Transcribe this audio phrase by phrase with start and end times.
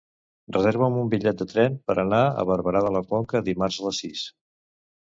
[0.55, 4.07] Reserva'm un bitllet de tren per anar a Barberà de la Conca dimarts a les
[4.07, 4.27] sis.